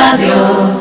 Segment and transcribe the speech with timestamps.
[0.00, 0.79] Radio.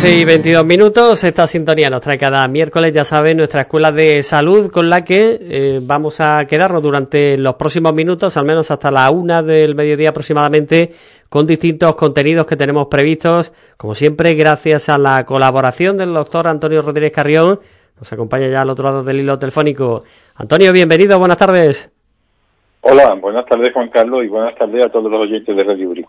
[0.00, 4.22] 12 y 22 minutos, esta sintonía nos trae cada miércoles, ya saben, nuestra escuela de
[4.22, 8.90] salud con la que eh, vamos a quedarnos durante los próximos minutos, al menos hasta
[8.90, 10.92] la una del mediodía aproximadamente,
[11.28, 16.80] con distintos contenidos que tenemos previstos, como siempre, gracias a la colaboración del doctor Antonio
[16.80, 17.60] Rodríguez Carrión,
[17.98, 20.04] nos acompaña ya al otro lado del hilo telefónico.
[20.36, 21.92] Antonio, bienvenido, buenas tardes.
[22.80, 26.08] Hola, buenas tardes Juan Carlos y buenas tardes a todos los oyentes de Radio Brick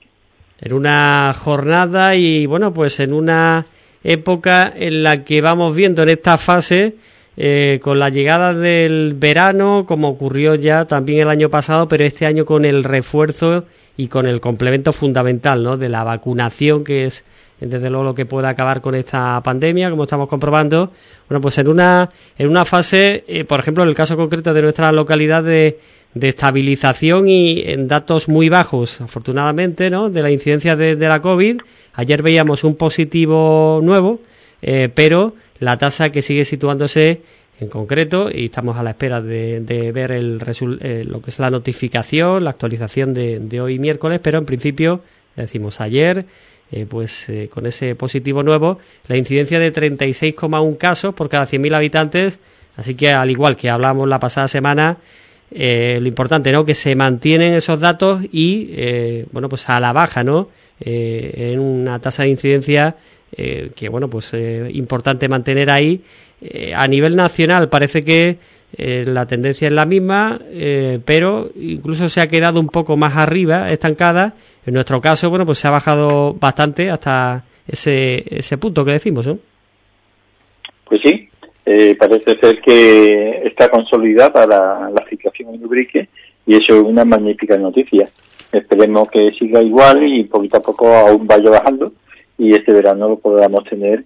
[0.61, 3.65] en una jornada y bueno, pues en una
[4.03, 6.95] época en la que vamos viendo en esta fase
[7.37, 12.25] eh, con la llegada del verano, como ocurrió ya también el año pasado, pero este
[12.25, 13.65] año con el refuerzo
[13.97, 15.77] y con el complemento fundamental ¿no?
[15.77, 17.23] de la vacunación, que es
[17.59, 20.91] desde luego lo que puede acabar con esta pandemia, como estamos comprobando.
[21.29, 24.61] Bueno, pues en una, en una fase, eh, por ejemplo, en el caso concreto de
[24.63, 25.79] nuestra localidad de
[26.13, 30.09] de estabilización y en datos muy bajos, afortunadamente, ¿no?
[30.09, 31.61] de la incidencia de, la COVID.
[31.93, 34.19] Ayer veíamos un positivo nuevo,
[34.61, 37.21] eh, pero la tasa que sigue situándose
[37.59, 40.41] en concreto y estamos a la espera de, ver el
[40.81, 45.01] eh, lo que es la notificación, la actualización de, hoy miércoles, pero en principio,
[45.35, 46.25] decimos ayer,
[46.71, 52.39] eh, pues con ese positivo nuevo, la incidencia de 36,1 casos por cada 100.000 habitantes,
[52.75, 54.97] así que al igual que hablamos la pasada semana,
[55.53, 56.65] eh, lo importante, ¿no?
[56.65, 60.47] Que se mantienen esos datos y, eh, bueno, pues a la baja, ¿no?
[60.79, 62.95] Eh, en una tasa de incidencia
[63.33, 64.33] que, bueno, pues
[64.73, 66.01] importante mantener ahí.
[66.75, 68.37] a nivel nacional parece que
[68.77, 70.37] la tendencia es la misma,
[71.05, 74.33] pero incluso se ha quedado un poco más arriba, estancada.
[74.65, 79.25] En nuestro caso, bueno, pues se ha bajado bastante hasta ese, ese punto que decimos,
[79.25, 79.39] ¿no?
[80.83, 81.29] Pues sí,
[81.65, 86.09] eh, parece ser que está consolidada la, la situación en Ubrique
[86.45, 88.09] y eso es una magnífica noticia.
[88.51, 91.93] Esperemos que siga igual y poquito a poco aún vaya bajando
[92.37, 94.03] y este verano lo podamos tener,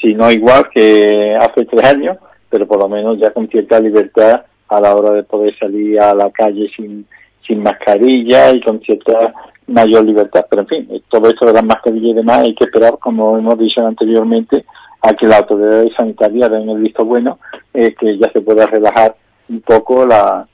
[0.00, 2.18] si no igual que hace tres años,
[2.50, 6.14] pero por lo menos ya con cierta libertad a la hora de poder salir a
[6.14, 7.06] la calle sin,
[7.46, 9.32] sin mascarilla y con cierta
[9.66, 10.46] mayor libertad.
[10.48, 13.58] Pero en fin, todo esto de las mascarillas y demás hay que esperar, como hemos
[13.58, 14.64] dicho anteriormente,
[15.02, 17.38] a que la autoridad sanitaria den el visto bueno,
[17.74, 19.16] eh, que ya se pueda relajar
[19.48, 20.46] un poco la,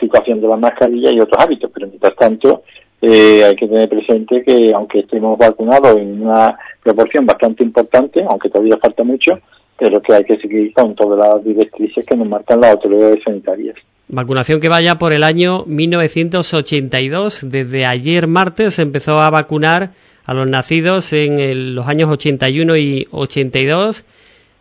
[0.00, 1.70] situación de la mascarilla y otros hábitos.
[1.72, 2.62] Pero mientras tanto,
[3.00, 8.50] eh, hay que tener presente que aunque estemos vacunados en una proporción bastante importante, aunque
[8.50, 9.38] todavía falta mucho,
[9.78, 13.76] pero que hay que seguir con todas las directrices que nos marcan las autoridades sanitarias.
[14.08, 17.50] Vacunación que vaya por el año 1982.
[17.50, 19.90] Desde ayer martes empezó a vacunar
[20.26, 24.04] a los nacidos en los años 81 y 82.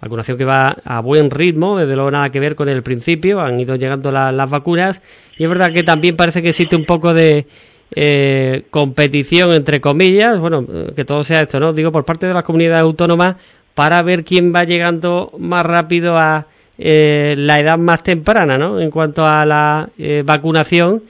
[0.01, 3.59] Vacunación que va a buen ritmo, desde luego nada que ver con el principio, han
[3.59, 5.01] ido llegando las vacunas
[5.37, 7.47] y es verdad que también parece que existe un poco de
[7.91, 10.65] eh, competición entre comillas, bueno,
[10.95, 11.73] que todo sea esto, ¿no?
[11.73, 13.37] Digo, por parte de las comunidades autónomas
[13.73, 16.45] para ver quién va llegando más rápido a
[16.77, 18.79] eh, la edad más temprana, ¿no?
[18.79, 21.03] En cuanto a la eh, vacunación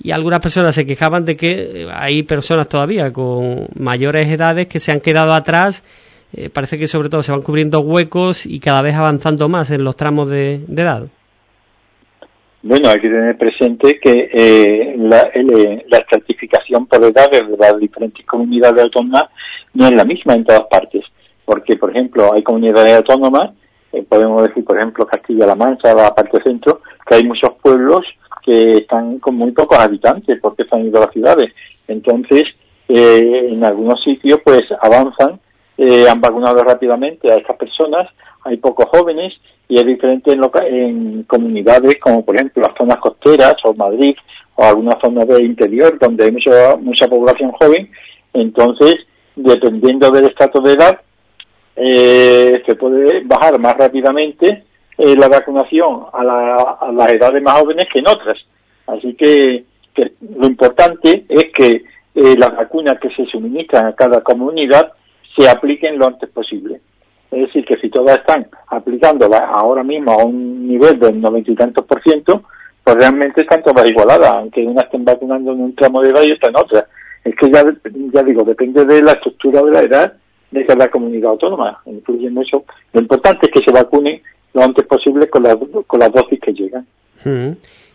[0.00, 4.80] y algunas personas se quejaban de que eh, hay personas todavía con mayores edades que
[4.80, 5.82] se han quedado atrás.
[6.32, 9.82] Eh, parece que sobre todo se van cubriendo huecos y cada vez avanzando más en
[9.82, 11.06] los tramos de, edad.
[12.62, 15.30] Bueno, hay que tener presente que eh, la,
[15.88, 19.24] la estratificación por edades de las diferentes comunidades autónomas
[19.74, 21.04] no es la misma en todas partes,
[21.44, 23.52] porque, por ejemplo, hay comunidades autónomas,
[24.08, 28.04] podemos decir, por ejemplo, Castilla-La Mancha, la parte centro, que hay muchos pueblos
[28.48, 31.52] que están con muy pocos habitantes porque se han ido a las ciudades.
[31.86, 32.44] Entonces,
[32.88, 35.38] eh, en algunos sitios, pues avanzan,
[35.76, 38.08] eh, han vacunado rápidamente a estas personas,
[38.44, 39.34] hay pocos jóvenes
[39.68, 44.16] y es diferente en, en comunidades como, por ejemplo, las zonas costeras o Madrid
[44.54, 47.90] o algunas zonas de interior donde hay mucha, mucha población joven.
[48.32, 48.94] Entonces,
[49.36, 51.00] dependiendo del estatus de edad,
[51.76, 54.64] eh, se puede bajar más rápidamente
[54.98, 58.36] eh, la vacunación a, las edades más jóvenes que en otras.
[58.86, 59.64] Así que,
[60.38, 61.84] lo importante es que
[62.14, 64.92] eh, las vacunas que se suministran a cada comunidad
[65.36, 66.80] se apliquen lo antes posible.
[67.30, 71.54] Es decir, que si todas están aplicando ahora mismo a un nivel del noventa y
[71.54, 72.42] tantos por ciento,
[72.82, 76.32] pues realmente están todas igualadas, aunque unas estén vacunando en un tramo de edad y
[76.32, 76.86] otra en otra.
[77.22, 77.62] Es que ya,
[78.12, 80.12] ya digo, depende de la estructura de la edad
[80.50, 81.82] de cada comunidad autónoma.
[81.86, 82.64] Influye mucho.
[82.92, 84.22] Lo importante es que se vacunen
[84.58, 85.44] lo antes posible con,
[85.86, 86.86] con las dosis que llegan.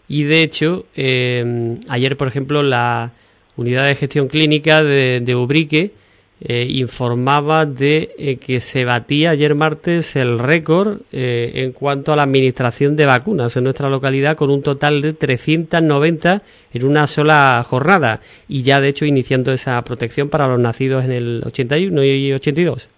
[0.08, 3.12] Y de hecho, eh, ayer, por ejemplo, la
[3.58, 5.92] unidad de gestión clínica de, Ubrique,
[6.46, 12.18] eh, informaba de eh, que se batía ayer martes el récord eh, en cuanto a
[12.18, 16.42] la administración de vacunas en nuestra localidad con un total de 390
[16.74, 18.20] en una sola jornada
[18.50, 22.90] y ya de hecho iniciando esa protección para los nacidos en el 81 y 82.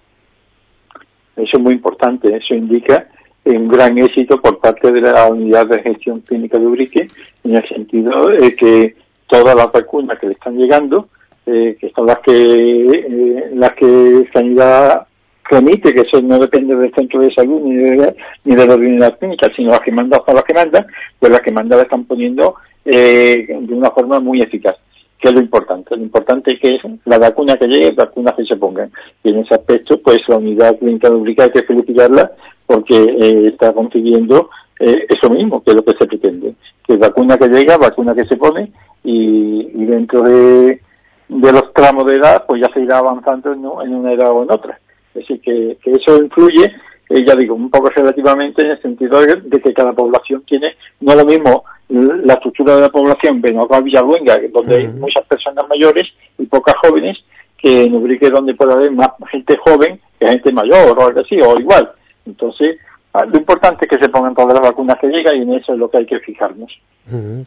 [1.35, 3.07] Eso es muy importante, eso indica
[3.45, 7.07] un gran éxito por parte de la unidad de gestión clínica de Ubrique
[7.43, 8.95] en el sentido de que
[9.27, 11.09] todas las vacunas que le están llegando,
[11.45, 15.05] eh, que son las que eh, las que Sanidad
[15.43, 18.15] remite, que eso no depende del centro de salud ni de,
[18.45, 20.87] ni de la unidad clínica, sino las que mandan para las que mandan,
[21.19, 24.75] pues las que mandan la están poniendo eh, de una forma muy eficaz
[25.19, 25.95] que es lo importante.
[25.95, 28.91] Lo importante es que la vacuna que llegue, vacunas que se pongan.
[29.23, 32.31] Y en ese aspecto, pues la unidad clínica de hay que felicitarla
[32.65, 36.55] porque eh, está consiguiendo eh, eso mismo, que es lo que se pretende.
[36.85, 38.71] Que vacuna que llega, vacuna que se pone
[39.03, 40.81] y, dentro de,
[41.29, 44.79] los tramos de edad, pues ya se irá avanzando en, una edad o en otra.
[45.13, 46.71] Es decir, que, eso influye,
[47.09, 51.15] eh, ya digo, un poco relativamente en el sentido de, que cada población tiene no
[51.15, 56.05] lo mismo la estructura de la población Benogá Villaluenga, donde hay muchas personas mayores
[56.37, 57.17] y pocas jóvenes,
[57.57, 61.39] que en Ubrique donde puede haber más gente joven que gente mayor o algo así,
[61.41, 61.91] o igual.
[62.25, 62.77] Entonces,
[63.13, 65.73] ah, lo importante es que se pongan todas las vacunas que llegan y en eso
[65.73, 66.71] es lo que hay que fijarnos.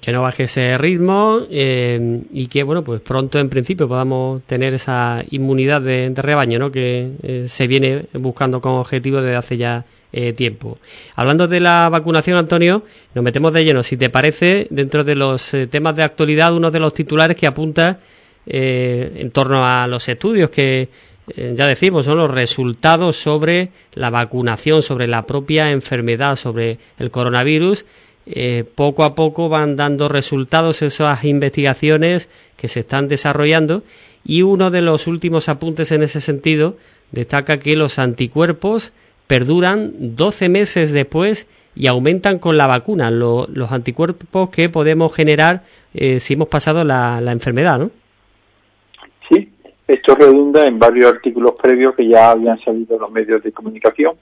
[0.00, 4.72] Que no baje ese ritmo eh, y que, bueno, pues pronto en principio podamos tener
[4.74, 6.70] esa inmunidad de, rebaño, ¿no?
[6.70, 10.78] Que eh, se viene buscando como objetivo desde hace ya eh, tiempo.
[11.14, 12.84] Hablando de la vacunación, Antonio,
[13.14, 13.82] nos metemos de lleno.
[13.82, 18.00] Si te parece, dentro de los temas de actualidad, uno de los titulares que apunta
[18.50, 20.88] en torno a los estudios que
[21.36, 27.10] eh, ya decimos, son los resultados sobre la vacunación, sobre la propia enfermedad, sobre el
[27.10, 27.84] coronavirus.
[28.26, 33.84] Eh, poco a poco van dando resultados esas investigaciones que se están desarrollando
[34.22, 36.76] y uno de los últimos apuntes en ese sentido
[37.10, 38.92] destaca que los anticuerpos
[39.28, 45.62] perduran 12 meses después y aumentan con la vacuna los anticuerpos que podemos generar
[45.94, 47.90] eh, si hemos pasado la, la enfermedad, ¿no?
[49.88, 54.16] Esto redunda en varios artículos previos que ya habían salido los medios de comunicación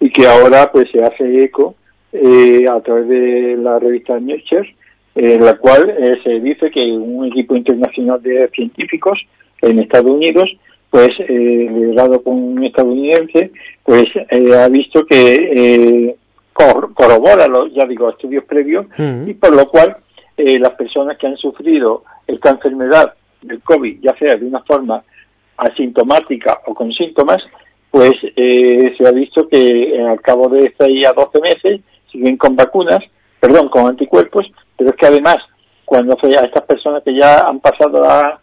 [0.00, 1.74] y que ahora pues se hace eco
[2.10, 4.74] eh, a través de la revista Nature,
[5.14, 9.20] en la cual eh, se dice que un equipo internacional de científicos
[9.60, 10.50] en Estados Unidos,
[10.90, 13.52] pues eh, liderado por un estadounidense,
[13.84, 16.16] pues eh, ha visto que
[16.52, 19.30] corrobora los, ya digo, estudios previos mm.
[19.30, 19.96] y por lo cual
[20.36, 25.02] las personas que han sufrido esta enfermedad del COVID, ya sea de una forma
[25.56, 27.42] asintomática o con síntomas,
[27.90, 32.36] pues eh, se ha visto que eh, al cabo de 6 a 12 meses siguen
[32.36, 33.00] con vacunas,
[33.38, 34.46] perdón, con anticuerpos,
[34.76, 35.38] pero es que además,
[35.84, 38.40] cuando a estas personas que ya han pasado la,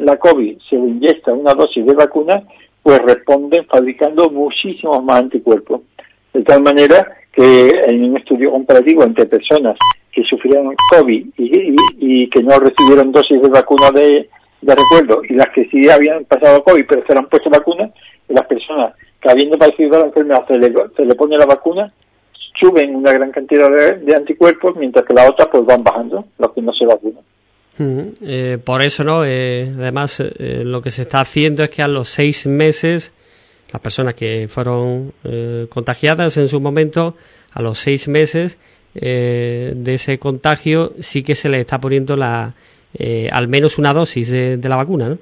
[0.00, 2.42] la COVID se le inyecta una dosis de vacuna,
[2.82, 5.82] pues responden fabricando muchísimos más anticuerpos.
[6.32, 9.76] De tal manera que en un estudio comparativo entre personas
[10.12, 14.28] que sufrieron COVID y, que no recibieron dosis de vacuna de,
[14.60, 17.90] de recuerdo y las que sí habían pasado COVID pero se le han puesto vacuna,
[18.28, 21.92] las personas que habiendo padecido la enfermedad se le, se le pone la vacuna,
[22.60, 26.62] suben una gran cantidad de, anticuerpos, mientras que las otras pues van bajando, los que
[26.62, 27.22] no se vacunan.
[27.80, 29.24] Eh, por eso, ¿no?
[29.24, 33.12] Eh, además, eh, lo que se está haciendo es que a los seis meses,
[33.72, 35.12] las personas que fueron
[35.68, 37.14] contagiadas en su momento,
[37.52, 38.58] a los seis meses
[38.92, 42.54] de ese contagio, sí que se le está poniendo la,
[43.30, 45.16] al menos una dosis de, la vacuna.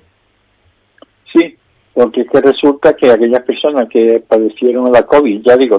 [1.31, 1.57] Sí,
[1.93, 5.79] porque es que resulta que aquellas personas que padecieron la COVID, ya digo,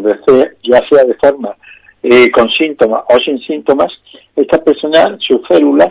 [0.64, 1.56] ya sea de forma
[2.02, 3.92] eh, con síntomas o sin síntomas,
[4.34, 5.90] estas personas, sus células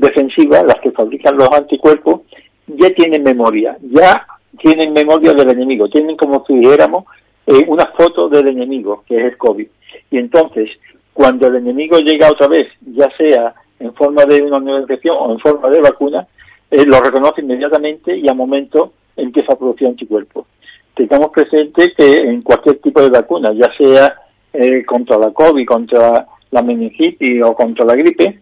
[0.00, 2.22] defensivas, las que fabrican los anticuerpos,
[2.66, 4.26] ya tienen memoria, ya
[4.58, 7.04] tienen memoria del enemigo, tienen como si dijéramos
[7.46, 9.66] eh, una foto del enemigo, que es el COVID.
[10.10, 10.70] Y entonces,
[11.12, 15.32] cuando el enemigo llega otra vez, ya sea en forma de una nueva infección o
[15.32, 16.26] en forma de vacuna,
[16.70, 20.46] eh, lo reconoce inmediatamente y a momento empieza a producir anticuerpos.
[20.94, 24.14] Tengamos presente que en cualquier tipo de vacuna, ya sea
[24.52, 28.40] eh, contra la COVID, contra la meningitis o contra la gripe,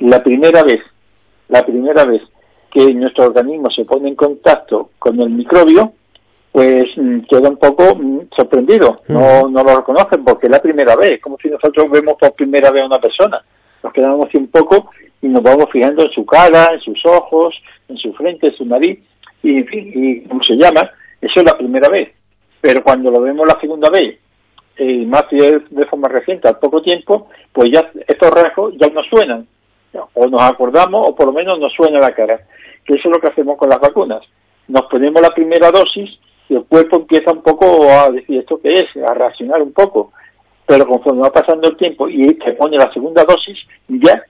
[0.00, 0.80] la primera vez,
[1.50, 2.22] la primera vez
[2.70, 5.92] que nuestro organismo se pone en contacto con el microbio,
[6.52, 10.96] pues mm, queda un poco mm, sorprendido, no, no lo reconocen porque es la primera
[10.96, 13.42] vez, como si nosotros vemos por primera vez a una persona
[13.82, 14.90] nos quedamos así un poco
[15.22, 17.54] y nos vamos fijando en su cara, en sus ojos,
[17.88, 18.98] en su frente, en su nariz,
[19.42, 20.90] y en fin, y como se llama,
[21.20, 22.10] eso es la primera vez.
[22.60, 24.18] Pero cuando lo vemos la segunda vez,
[24.78, 29.02] y más de, de forma reciente, al poco tiempo, pues ya estos rasgos ya no
[29.04, 29.46] suenan.
[30.14, 32.40] O nos acordamos o por lo menos nos suena la cara,
[32.84, 34.22] que eso es lo que hacemos con las vacunas.
[34.68, 36.10] Nos ponemos la primera dosis
[36.48, 40.12] y el cuerpo empieza un poco a decir esto qué es, a reaccionar un poco,
[40.66, 44.22] pero conforme va pasando el tiempo y te pone la segunda dosis, ya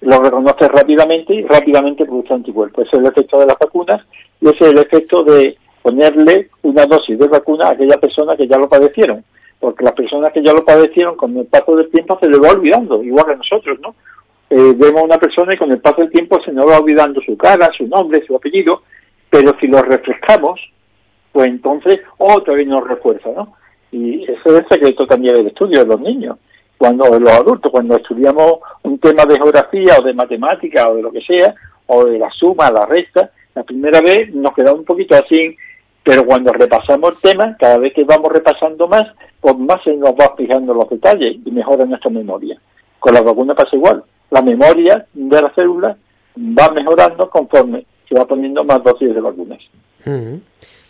[0.00, 2.86] lo reconoces rápidamente y rápidamente produce anticuerpos.
[2.86, 4.02] Ese es el efecto de las vacunas
[4.40, 8.46] y ese es el efecto de ponerle una dosis de vacuna a aquella persona que
[8.46, 9.24] ya lo padecieron.
[9.60, 12.50] Porque las personas que ya lo padecieron con el paso del tiempo se le va
[12.50, 13.94] olvidando, igual que nosotros, ¿no?
[14.50, 17.20] Eh, vemos a una persona y con el paso del tiempo se nos va olvidando
[17.22, 18.82] su cara, su nombre, su apellido,
[19.30, 20.60] pero si lo refrescamos,
[21.32, 23.56] pues entonces otra vez nos refuerza, ¿no?
[23.90, 26.36] Y ese es el secreto también del estudio de los niños
[26.76, 31.12] cuando los adultos, cuando estudiamos un tema de geografía o de matemática o de lo
[31.12, 31.54] que sea,
[31.86, 35.56] o de la suma, la resta, la primera vez nos quedamos un poquito así,
[36.02, 39.06] pero cuando repasamos el tema, cada vez que vamos repasando más,
[39.40, 42.58] pues más se nos va fijando los detalles y mejora nuestra memoria.
[42.98, 44.02] Con la vacuna pasa igual.
[44.34, 45.96] La memoria de la célula
[46.36, 49.60] va mejorando conforme se va poniendo más dosis de vacunas.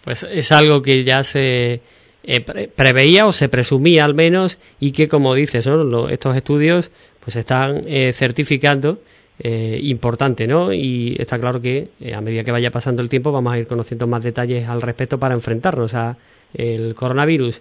[0.03, 1.83] Pues es algo que ya se
[2.23, 2.41] eh,
[2.75, 5.69] preveía o se presumía al menos y que como dices
[6.11, 9.01] estos estudios pues están eh, certificando
[9.39, 13.53] eh, importante no y está claro que a medida que vaya pasando el tiempo vamos
[13.53, 16.17] a ir conociendo más detalles al respecto para enfrentarnos a
[16.55, 17.61] el coronavirus.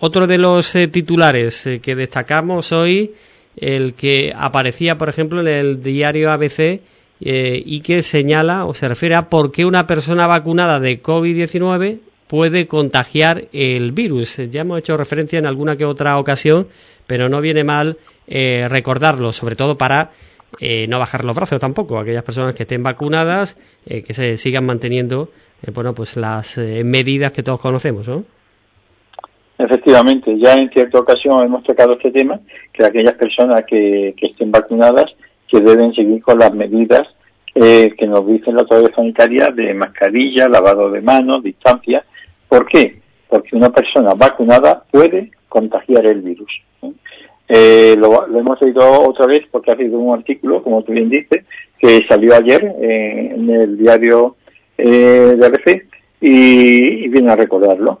[0.00, 3.14] Otro de los titulares que destacamos hoy
[3.60, 6.80] el que aparecía por ejemplo en el diario ABC
[7.20, 11.98] y que señala o se refiere a por qué una persona vacunada de COVID-19
[12.28, 14.36] puede contagiar el virus.
[14.50, 16.68] Ya hemos hecho referencia en alguna que otra ocasión,
[17.06, 17.96] pero no viene mal
[18.28, 20.12] eh, recordarlo, sobre todo para
[20.60, 21.98] eh, no bajar los brazos tampoco.
[21.98, 25.32] Aquellas personas que estén vacunadas, eh, que se sigan manteniendo,
[25.72, 28.24] bueno, pues las medidas que todos conocemos, ¿no?
[29.58, 32.40] Efectivamente, ya en cierta ocasión hemos tocado este tema,
[32.72, 35.06] que aquellas personas que, estén vacunadas,
[35.48, 37.02] que deben seguir con las medidas
[37.54, 42.04] que nos dicen la autoridad sanitaria de mascarilla, lavado de manos, distancia,
[42.48, 43.00] ¿Por qué?
[43.28, 46.50] Porque una persona vacunada puede contagiar el virus.
[47.48, 51.44] Eh, lo, hemos leído otra vez porque ha sido un artículo, como tú bien dices,
[51.78, 54.36] que salió ayer eh, en el diario
[54.76, 55.86] eh, de ABC
[56.20, 58.00] y, viene a recordarlo.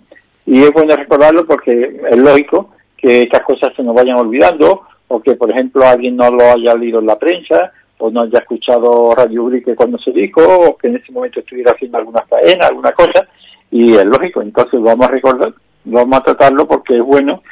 [0.50, 5.20] Y es bueno recordarlo porque es lógico que estas cosas se nos vayan olvidando o
[5.20, 9.14] que, por ejemplo, alguien no lo haya leído en la prensa o no haya escuchado
[9.14, 12.92] Radio Urique cuando se dijo o que en ese momento estuviera haciendo alguna faena, alguna
[12.92, 13.28] cosa.
[13.70, 15.52] Y es lógico, entonces vamos a recordar,
[15.84, 17.42] vamos a tratarlo porque es bueno,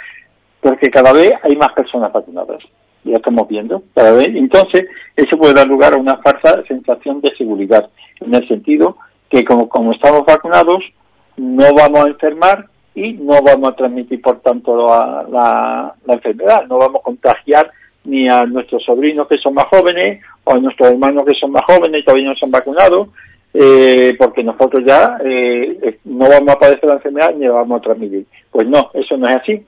[0.62, 2.62] porque cada vez hay más personas vacunadas,
[3.05, 7.37] ya estamos viendo, cada vez, entonces eso puede dar lugar a una falsa sensación de
[7.37, 8.97] seguridad, en el sentido
[9.29, 10.83] que como, como estamos vacunados,
[11.37, 16.79] no vamos a enfermar y no vamos a transmitir, por tanto, la, la, enfermedad, no
[16.79, 17.71] vamos a contagiar
[18.05, 21.62] ni a nuestros sobrinos que son más jóvenes o a nuestros hermanos que son más
[21.67, 23.09] jóvenes y todavía no se han vacunado,
[23.53, 27.85] eh, porque nosotros ya eh, no vamos a padecer la enfermedad ni la vamos a
[27.85, 28.25] transmitir.
[28.50, 29.62] Pues no, eso no es así.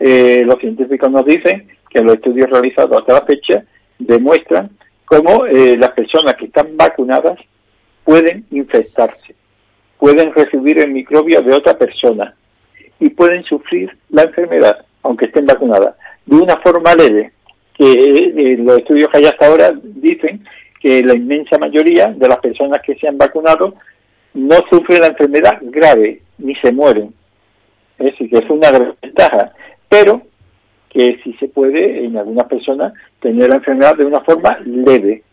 [0.00, 3.62] Eh, los científicos nos dicen que los estudios realizados hasta la fecha
[4.00, 4.70] demuestran
[5.04, 7.38] cómo las personas que están vacunadas
[8.02, 9.36] pueden infectarse,
[9.98, 12.34] pueden recibir el microbio de otra persona
[13.02, 17.32] y pueden sufrir la enfermedad, aunque estén vacunadas, de una forma leve,
[17.74, 20.44] que los estudios que hay hasta ahora dicen
[20.80, 23.74] que la inmensa mayoría de las personas que se han vacunado
[24.34, 27.12] no sufren la enfermedad grave ni se mueren.
[27.98, 29.52] Es decir, que es una gran ventaja,
[29.88, 30.22] pero
[30.88, 35.24] que sí se puede en algunas personas tener la enfermedad de una forma leve.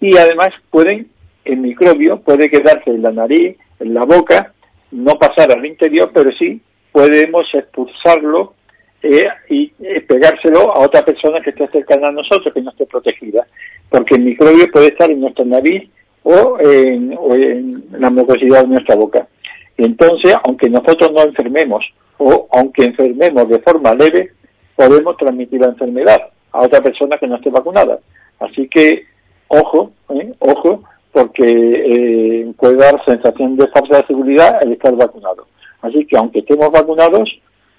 [0.00, 1.08] Y además pueden,
[1.44, 4.52] el microbio puede quedarse en la nariz, en la boca,
[4.92, 6.60] no pasar al interior, pero sí
[6.96, 8.54] podemos expulsarlo
[9.02, 12.86] eh, y eh, pegárselo a otra persona que esté cercana a nosotros, que no esté
[12.86, 13.46] protegida
[13.90, 15.90] porque el microbio puede estar en nuestra nariz
[16.22, 19.28] o en, la mucosidad de nuestra boca.
[19.76, 21.84] entonces, aunque nosotros no enfermemos
[22.16, 24.32] o aunque enfermemos de forma leve,
[24.74, 26.20] podemos transmitir la enfermedad
[26.52, 27.98] a otra persona que no esté vacunada.
[28.40, 29.04] Así que,
[29.48, 30.32] ojo, ¿eh?
[30.38, 35.46] ojo, porque eh, puede dar sensación de falsa de seguridad el estar vacunado.
[35.86, 37.30] Así que, aunque estemos vacunados,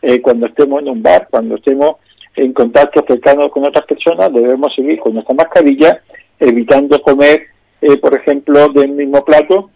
[0.01, 1.97] eh, cuando estemos en un bar, cuando estemos
[2.35, 6.01] en contacto cercano con otras personas, debemos seguir con nuestra mascarilla,
[6.39, 7.47] evitando comer,
[7.81, 9.71] eh, por ejemplo, del mismo plato.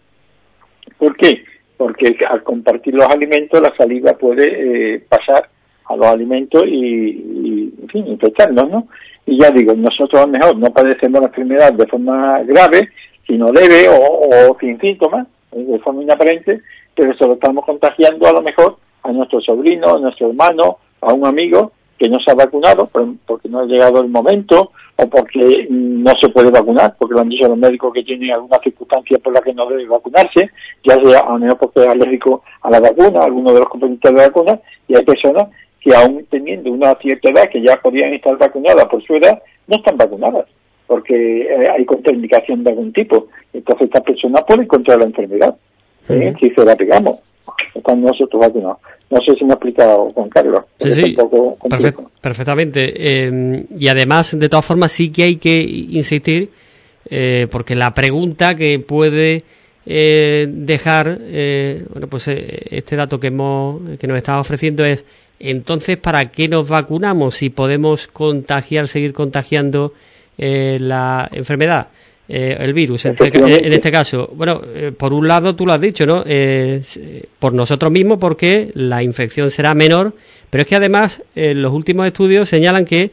[0.96, 1.44] ¿Por qué?
[1.76, 5.48] Porque al compartir los alimentos, la saliva puede eh, pasar
[5.86, 8.88] a los alimentos y, en fin, infectarnos, ¿no?
[9.26, 12.88] Y ya digo, nosotros a lo mejor no padecemos la enfermedad de forma grave,
[13.26, 16.60] sino leve o, sin síntomas, de forma inaparente,
[16.94, 21.12] pero se lo estamos contagiando a lo mejor a nuestro sobrino, a nuestro hermano, a
[21.12, 22.88] un amigo que no se ha vacunado
[23.26, 27.28] porque no ha llegado el momento o porque no se puede vacunar, porque lo han
[27.28, 30.50] dicho los médicos que tienen alguna circunstancia por la que no debe vacunarse,
[30.84, 34.10] ya sea a lo mejor porque es alérgico a la vacuna, alguno de los componentes
[34.10, 35.48] de la vacuna, y hay personas
[35.80, 39.76] que aún teniendo una cierta edad, que ya podían estar vacunadas por su edad, no
[39.76, 40.46] están vacunadas,
[40.86, 43.28] porque eh, hay contraindicación de algún tipo.
[43.52, 45.56] Entonces estas personas pueden encontrar la enfermedad,
[46.08, 46.34] ¿eh?
[46.40, 47.18] si se la pegamos,
[47.74, 48.78] están nosotros vacunados.
[49.10, 50.64] No sé si me ha explicado Juan Carlos.
[50.78, 51.16] Sí, sí,
[52.20, 52.92] perfectamente.
[52.96, 56.50] Eh, y además, de todas formas, sí que hay que insistir,
[57.50, 59.42] porque la pregunta que puede
[59.84, 61.18] dejar,
[61.90, 65.04] bueno, pues este dato que, hemos, que nos está ofreciendo es
[65.42, 69.92] entonces, ¿para qué nos vacunamos si podemos contagiar, seguir contagiando
[70.38, 71.88] eh, la enfermedad?
[72.34, 74.30] Eh, el virus, en, este, este caso.
[74.34, 76.24] Bueno, eh, por un lado tú lo has dicho, ¿no?
[77.38, 80.14] por nosotros mismos porque la infección será menor,
[80.48, 83.10] pero es que además los últimos estudios señalan que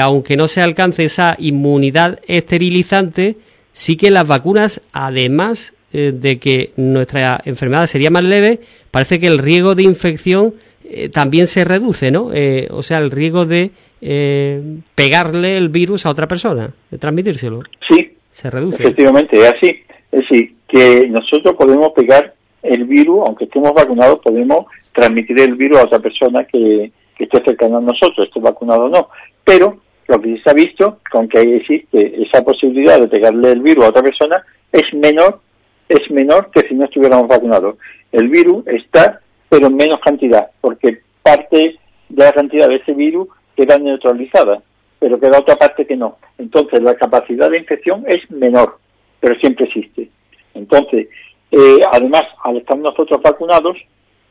[0.00, 3.36] aunque no se alcance esa inmunidad esterilizante,
[3.72, 8.60] sí que las vacunas, además de que nuestra enfermedad sería más leve,
[8.90, 10.54] parece que el riesgo de infección
[10.88, 12.30] eh, también se reduce, ¿no?
[12.32, 14.62] Eh, o sea, el riesgo de eh,
[14.94, 17.62] pegarle el virus a otra persona, de transmitírselo.
[17.88, 19.82] Sí, Efectivamente, es así.
[20.12, 25.78] Es decir, que nosotros podemos pegar el virus, aunque estemos vacunados, podemos transmitir el virus
[25.78, 29.08] a otra persona que, esté cercana a nosotros, esté vacunado o no.
[29.44, 33.84] Pero lo que se ha visto, con que existe esa posibilidad de pegarle el virus
[33.84, 35.40] a otra persona, es menor,
[35.88, 37.76] es menor que si no estuviéramos vacunados.
[38.12, 41.78] El virus está pero en menos cantidad, porque parte
[42.08, 44.62] de la cantidad de ese virus queda neutralizada,
[44.98, 46.18] pero queda otra parte que no.
[46.38, 48.78] Entonces, la capacidad de infección es menor,
[49.20, 50.10] pero siempre existe.
[50.54, 51.08] Entonces,
[51.50, 53.76] eh, además, al estar nosotros vacunados,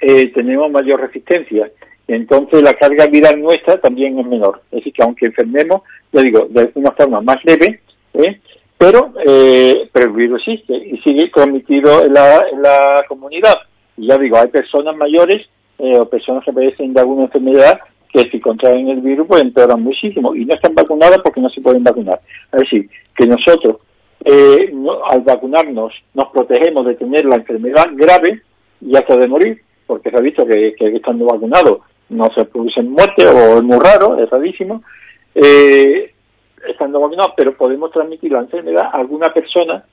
[0.02, 1.72] eh, tenemos mayor resistencia.
[2.08, 4.62] Entonces, la carga viral nuestra también es menor.
[4.72, 5.82] Es decir, que aunque enfermemos,
[6.12, 7.82] yo digo, de una forma más leve,
[8.14, 8.40] ¿eh?
[8.78, 9.14] pero,
[9.92, 13.58] pero el virus existe y sigue transmitido en la, en la comunidad.
[13.98, 15.48] Y ya digo, hay personas mayores
[15.78, 17.80] eh, o personas que padecen de alguna enfermedad
[18.16, 21.60] que si contraen el virus pues empeoran muchísimo y no están vacunadas porque no se
[21.60, 22.22] pueden vacunar.
[22.54, 23.78] Es decir, que nosotros
[24.24, 24.74] eh,
[25.10, 28.42] al vacunarnos nos protegemos de tener la enfermedad grave
[28.80, 33.25] y hasta de morir, porque se ha visto que, estando vacunados no se producen muertes
[33.25, 34.84] o es muy raro, es rarísimo,
[35.34, 36.14] eh,
[36.70, 39.84] estando vacunados, pero podemos transmitir la enfermedad a alguna persona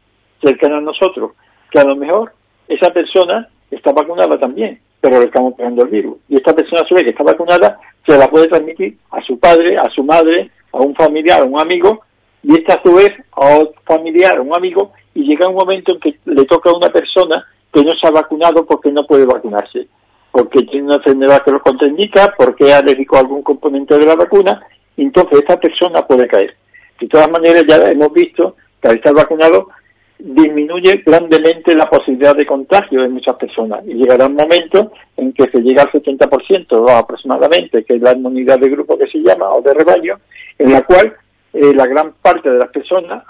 [0.40, 1.32] cercana a nosotros,
[1.70, 2.32] que a lo mejor
[2.68, 6.18] esa persona está vacunada también, pero le estamos pegando el virus.
[6.28, 9.78] Y esta persona se ve que está vacunada, se la puede transmitir a su padre,
[9.78, 12.02] a su madre, a un familiar, a un amigo,
[12.42, 15.94] y esta a su vez a otro familiar, a un amigo, y llega un momento
[15.94, 19.24] en que le toca a una persona que no se ha vacunado porque no puede
[19.24, 19.86] vacunarse,
[20.30, 24.60] porque tiene una enfermedad que lo contraindica, porque alérgico a algún componente de la vacuna,
[24.96, 26.56] y entonces esta persona puede caer.
[27.00, 29.68] De todas maneras, ya hemos visto que al estar vacunado
[30.24, 35.50] disminuye grandemente la posibilidad de contagio de muchas personas y llegará un momento en que
[35.50, 39.60] se llega al 70% aproximadamente, que es la inmunidad de grupo que se llama, o
[39.60, 40.20] de rebaño,
[40.58, 41.12] en la cual
[41.52, 43.24] eh, la gran parte de las personas,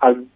[0.00, 0.26] al,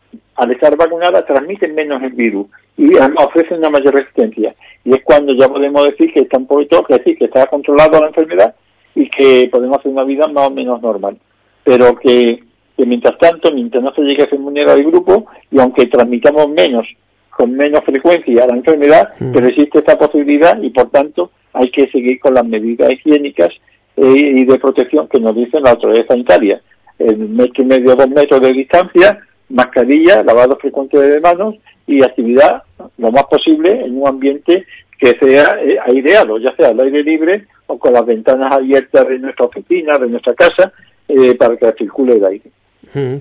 [0.51, 4.55] estar vacunadas, transmiten menos el virus y ofrecen una mayor resistencia.
[4.85, 8.01] Y es cuando ya podemos decir que está un poquito, que decir que está controlada
[8.01, 8.55] la enfermedad
[8.95, 11.17] y que podemos hacer una vida más o menos normal.
[11.65, 12.43] Pero que
[12.79, 16.87] que mientras tanto, mientras no se llegue a inmunidad del grupo, y aunque transmitamos menos,
[17.29, 22.21] con menos frecuencia la enfermedad, pero existe esta posibilidad y por tanto hay que seguir
[22.21, 23.51] con las medidas higiénicas
[23.97, 26.63] eh, y de protección que nos dicen la autoridad sanitaria.
[27.01, 32.63] El metro y medio, dos metros de distancia, mascarilla, lavado frecuente de manos y actividad
[32.97, 34.67] lo más posible en un ambiente
[34.99, 39.19] que sea eh, aireado, ya sea al aire libre o con las ventanas abiertas de
[39.19, 40.73] nuestra oficina, de nuestra casa,
[41.09, 42.51] eh, para que circule el aire.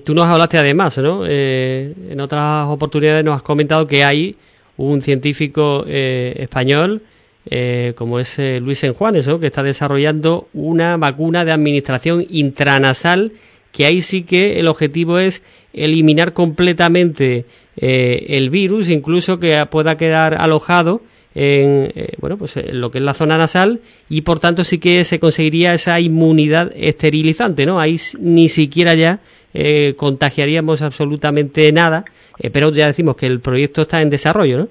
[0.04, 1.24] Tú nos hablaste además, ¿no?
[1.26, 4.36] Eh, en otras oportunidades nos has comentado que hay
[4.76, 7.02] un científico eh, español,
[7.50, 9.40] eh, como es Luis Enjuanes, ¿no?
[9.40, 13.32] que está desarrollando una vacuna de administración intranasal,
[13.72, 17.44] que ahí sí que el objetivo es eliminar completamente
[17.76, 21.02] el virus, incluso que pueda quedar alojado
[21.34, 25.04] en bueno pues en lo que es la zona nasal y por tanto sí que
[25.04, 29.20] se conseguiría esa inmunidad esterilizante no ahí ni siquiera ya
[29.54, 32.04] eh, contagiaríamos absolutamente nada,
[32.38, 34.68] eh, pero ya decimos que el proyecto está en desarrollo, ¿no?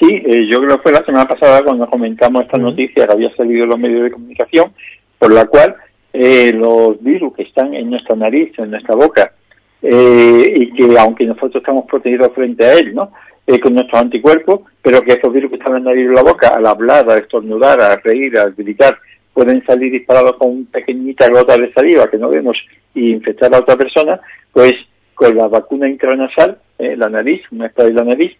[0.00, 3.34] Sí, eh, yo creo que fue la semana pasada cuando comentamos esta noticia que había
[3.36, 4.72] salido en los medios de comunicación,
[5.18, 5.76] por la cual
[6.12, 9.32] los virus que están en nuestra nariz, en nuestra boca,
[9.82, 13.10] y que aunque nosotros estamos protegidos frente a él, ¿no?
[13.60, 16.22] con nuestros anticuerpos, pero que esos virus que están en la nariz y en la
[16.22, 18.96] boca, al hablar, a estornudar, a reír, a gritar,
[19.34, 22.56] pueden salir disparados con pequeñitas gotas de saliva que no vemos
[22.94, 24.20] y infectar a otra persona,
[24.52, 24.74] pues
[25.14, 28.32] con la vacuna intranasal, eh, la nariz, una spray de la nariz,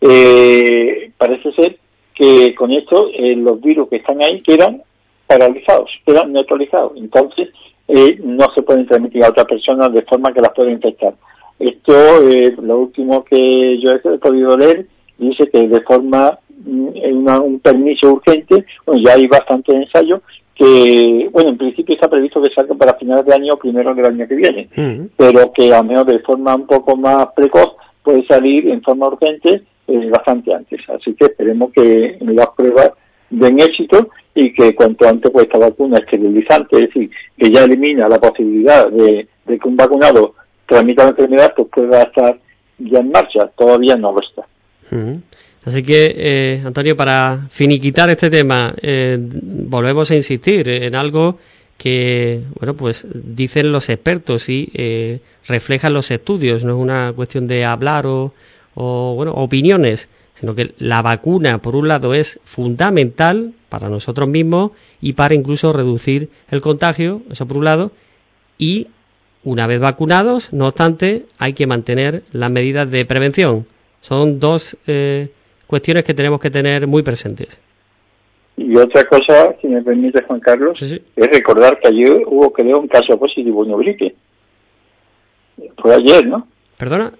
[0.00, 1.78] eh, parece ser
[2.14, 4.82] que con esto eh, los virus que están ahí quedan
[5.26, 6.92] paralizados, quedan neutralizados.
[6.96, 7.48] Entonces,
[7.88, 11.14] eh, no se pueden transmitir a otras personas de forma que las pueden infectar.
[11.58, 14.86] Esto, eh, lo último que yo he podido leer,
[15.18, 18.64] dice que de forma, mm, un permiso urgente,
[19.02, 20.22] ya hay bastante ensayo,
[20.54, 24.06] que, bueno, en principio está previsto que salga para finales de año o primero del
[24.06, 24.68] año que viene,
[25.16, 29.62] pero que al menos de forma un poco más precoz puede salir en forma urgente
[29.86, 30.80] eh, bastante antes.
[30.88, 32.92] Así que esperemos que las pruebas
[33.30, 38.08] den éxito y que cuanto antes pues esta vacuna esterilizante, es decir, que ya elimina
[38.08, 40.34] la posibilidad de, que un vacunado
[40.66, 42.38] transmita la enfermedad, pues pueda estar
[42.78, 43.46] ya en marcha.
[43.56, 44.46] Todavía no lo está.
[45.64, 51.38] Así que, eh, Antonio, para finiquitar este tema, eh, volvemos a insistir en algo
[51.78, 56.64] que, bueno, pues dicen los expertos y eh, reflejan los estudios.
[56.64, 58.32] No es una cuestión de hablar o,
[58.74, 64.72] o, bueno, opiniones, sino que la vacuna, por un lado, es fundamental para nosotros mismos
[65.00, 67.92] y para incluso reducir el contagio, eso por un lado,
[68.58, 68.88] y
[69.44, 73.66] una vez vacunados, no obstante, hay que mantener las medidas de prevención.
[74.00, 75.30] Son dos eh,
[75.72, 77.58] cuestiones que tenemos que tener muy presentes.
[78.58, 82.88] Y otra cosa, si me permite, Juan Carlos, es recordar que ayer hubo, creo, un
[82.88, 84.14] caso positivo en Ubrique.
[85.78, 86.46] Fue ayer, ¿no?
[86.76, 87.10] ¿Perdona?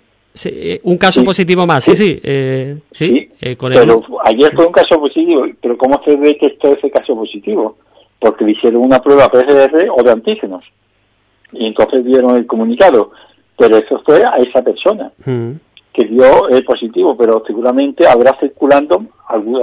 [0.44, 2.20] Eh, un caso positivo más, sí, sí.
[2.22, 7.14] Eh, sí, eh, pero ayer fue un caso positivo, pero ¿cómo se detectó ese caso
[7.14, 7.78] positivo?
[8.18, 10.62] Porque le hicieron una prueba PCR o de antígenos.
[11.52, 13.12] Y entonces dieron el comunicado.
[13.58, 15.10] Pero eso fue a esa persona.
[15.24, 15.52] Mm
[15.92, 19.04] que dio el positivo, pero seguramente habrá circulando,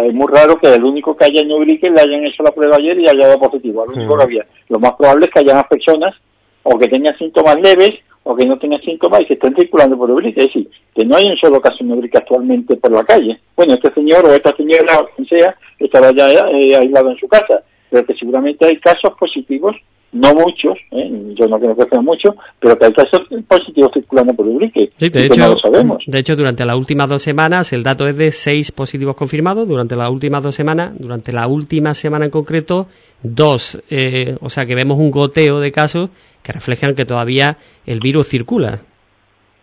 [0.06, 2.76] es muy raro que el único que haya en Ubrique le hayan hecho la prueba
[2.78, 4.46] ayer y haya dado positivo, lo único que había.
[4.68, 6.15] Lo más probable es que haya más personas
[6.63, 10.12] o que tengan síntomas leves o que no tengan síntomas y se estén circulando por
[10.12, 13.39] Ubrique, es decir, que no hay un solo caso en Ubrique actualmente por la calle.
[13.56, 17.28] Bueno, este señor o esta señora o quien sea estará ya eh, aislado en su
[17.28, 19.76] casa, pero que seguramente hay casos positivos
[20.12, 21.34] no muchos, ¿eh?
[21.36, 24.89] yo no creo que sean muchos, pero que hay casos positivos circulando por Ubrique.
[24.98, 26.04] Sí, de hecho, no lo sabemos.
[26.06, 29.67] De hecho, durante las últimas dos semanas, el dato es de seis positivos confirmados.
[29.67, 32.88] Durante las últimas dos semanas, durante la última semana en concreto,
[33.22, 33.82] dos.
[33.89, 36.10] Eh, o sea que vemos un goteo de casos
[36.41, 38.80] que reflejan que todavía el virus circula.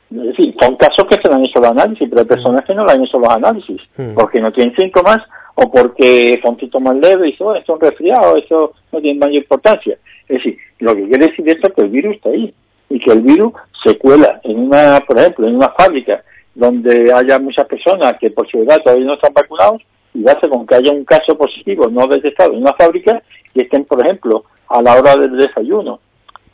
[0.08, 2.84] Sí, son casos que se le han hecho los análisis, pero hay personas que no
[2.84, 4.14] le han hecho los análisis, hmm.
[4.14, 5.18] porque no tienen síntomas
[5.56, 9.98] o porque son síntomas leves y eso es un resfriado, eso no tiene mayor importancia.
[10.28, 12.52] Es decir, lo que quiere decir esto es que el virus está ahí
[12.88, 13.52] y que el virus
[13.84, 16.22] se cuela en una, por ejemplo, en una fábrica
[16.54, 19.82] donde haya muchas personas que por su edad todavía no están vacunados
[20.14, 23.22] y hace con que haya un caso positivo no detectado en una fábrica
[23.54, 26.00] y estén, por ejemplo, a la hora del desayuno,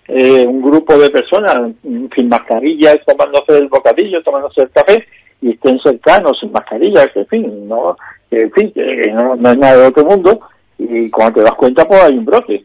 [0.08, 5.06] eh, un grupo de personas sin mascarillas tomándose el bocadillo, tomándose el café
[5.40, 7.96] y estén cercanos sin mascarillas, en fin, no,
[8.30, 8.72] en fin,
[9.14, 10.40] no, no, es nada de otro mundo
[10.78, 12.64] y cuando te das cuenta pues hay un brote.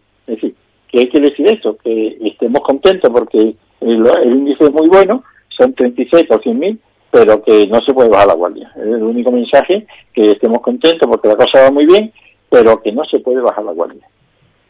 [0.97, 1.77] ¿Qué quiere decir eso?
[1.77, 5.23] Que estemos contentos porque el, índice es muy bueno,
[5.55, 6.75] son 36 por 100.000,
[7.11, 8.71] pero que no se puede bajar la guardia.
[8.75, 12.11] Es el único mensaje, que estemos contentos porque la cosa va muy bien,
[12.49, 14.07] pero que no se puede bajar la guardia.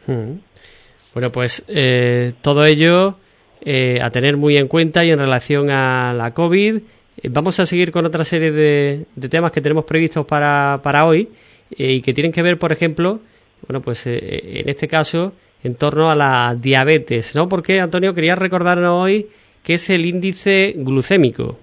[0.05, 0.39] Hmm.
[1.13, 3.15] Bueno, pues eh, todo ello
[3.61, 6.75] eh, a tener muy en cuenta y en relación a la COVID.
[6.75, 11.29] Eh, vamos a seguir con otra serie de, temas que tenemos previstos para, para hoy
[11.69, 13.21] y que tienen que ver, por ejemplo,
[13.65, 15.31] bueno, pues en este caso,
[15.63, 17.49] en torno a la diabetes, ¿no?
[17.49, 19.27] Porque, Antonio, quería recordarnos hoy
[19.63, 21.57] que es el índice glucémico.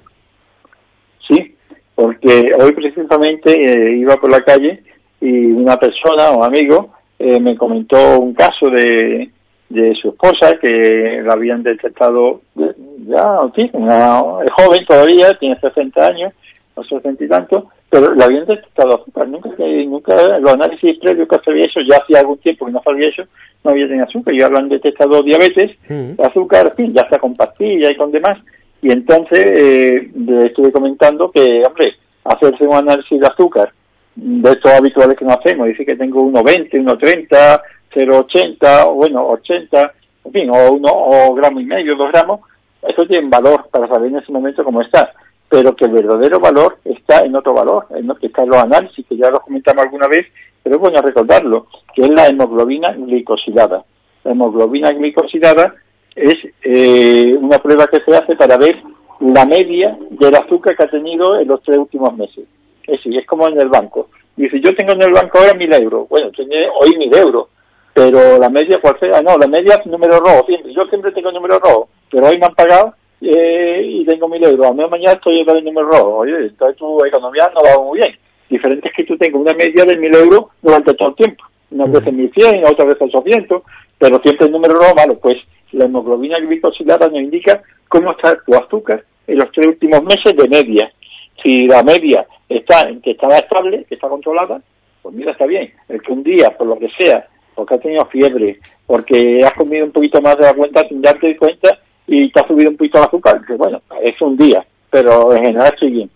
[1.26, 1.56] Sí,
[1.94, 4.82] porque hoy precisamente eh, iba por la calle
[5.20, 9.30] y una persona o amigo eh, me comentó un caso de,
[9.70, 16.06] de su esposa que la habían detectado ya, sí, una, es joven todavía, tiene 60
[16.06, 16.32] años,
[16.74, 21.38] o 60 y tanto, pero la habían detectado azúcar, nunca, nunca los análisis previos que
[21.48, 23.22] había hecho, ya hacía algún tiempo que no había hecho,
[23.62, 25.78] no había tenido azúcar, ya lo han detectado diabetes,
[26.18, 28.36] azúcar, fin, ya está con pastillas y con demás,
[28.82, 33.72] y entonces eh, le estuve comentando que, hombre, hacerse un análisis de azúcar,
[34.16, 37.60] de estos habituales que no hacemos, dice que tengo 1,20, 1,30,
[37.94, 39.92] 0,80, bueno, 80,
[40.24, 42.40] en fin, o uno o gramo y medio, dos gramos,
[42.82, 45.12] eso tiene valor para saber en ese momento cómo está
[45.54, 48.58] pero que el verdadero valor está en otro valor, en lo que está en los
[48.58, 50.26] análisis, que ya lo comentamos alguna vez,
[50.60, 53.84] pero es bueno recordarlo, que es la hemoglobina glicosilada.
[54.24, 55.72] La hemoglobina glicosilada
[56.16, 58.82] es eh, una prueba que se hace para ver
[59.20, 62.46] la media del azúcar que ha tenido en los tres últimos meses.
[62.82, 64.08] Es decir, es como en el banco.
[64.34, 66.08] Dice, yo tengo en el banco ahora mil euros.
[66.08, 67.46] Bueno, tiene hoy mil euros,
[67.92, 69.22] pero la media, ¿cuál sea?
[69.22, 70.74] No, la media es número rojo, siempre.
[70.74, 74.66] Yo siempre tengo número rojo, pero hoy me han pagado eh, y tengo mil euros.
[74.66, 76.16] A mí mañana estoy con el número rojo.
[76.18, 78.16] Oye, entonces tu economía no va muy bien.
[78.48, 81.44] Diferente es que tú tengas una media de mil euros durante todo el tiempo.
[81.70, 83.62] Unas veces mil cien, otras veces ochocientos,
[83.98, 85.36] pero siempre el número rojo, malo, pues
[85.72, 90.48] la hemoglobina glicosilada nos indica cómo está tu azúcar en los tres últimos meses de
[90.48, 90.92] media.
[91.42, 94.60] Si la media está en que estaba estable, que está controlada,
[95.02, 95.72] pues mira, está bien.
[95.88, 99.84] El que un día, por lo que sea, porque has tenido fiebre, porque has comido
[99.84, 102.98] un poquito más de la cuenta sin darte cuenta y te ha subido un poquito
[102.98, 106.10] el azúcar, que bueno, es un día, pero en general estoy bien.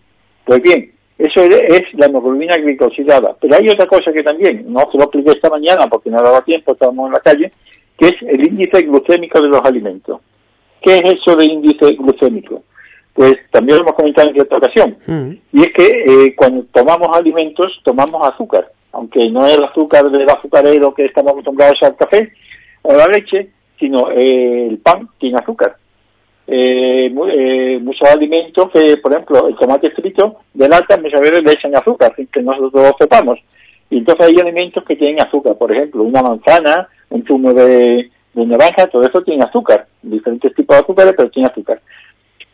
[0.44, 3.36] Pues bien, eso es la hemoglobina glicosilada.
[3.40, 6.42] Pero hay otra cosa que también, no se lo expliqué esta mañana porque no daba
[6.42, 7.50] tiempo, estábamos en la calle,
[7.98, 10.20] que es el índice glucémico de los alimentos.
[10.80, 12.62] ¿Qué es eso de índice glucémico?
[13.12, 14.96] Pues también lo hemos comentado en cierta ocasión.
[15.06, 15.30] Mm.
[15.52, 20.28] Y es que eh, cuando tomamos alimentos, tomamos azúcar aunque no es el azúcar del
[20.28, 22.32] azucarero que estamos acostumbrados al café
[22.82, 25.76] o la leche, sino eh, el pan tiene azúcar.
[26.50, 31.52] Eh, eh, muchos alimentos que, por ejemplo, el tomate frito de lata muchas veces le
[31.52, 33.38] echan azúcar, sin que nosotros sepamos.
[33.90, 38.46] Y entonces hay alimentos que tienen azúcar, por ejemplo, una manzana, un zumo de, de
[38.46, 41.82] naranja, todo eso tiene azúcar, diferentes tipos de azúcares, pero tiene azúcar.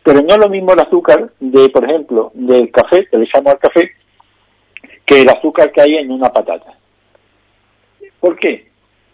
[0.02, 3.50] Pero no es lo mismo el azúcar de, por ejemplo, del café, que le llamo
[3.50, 3.92] al café,
[5.07, 6.74] que el azúcar que hay en una patata.
[8.18, 8.68] ¿Por qué?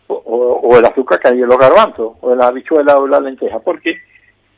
[0.07, 3.21] O, el azúcar que hay en los garbanzos, o en la habichuela o en la
[3.21, 3.59] lenteja.
[3.61, 3.95] ¿Por qué?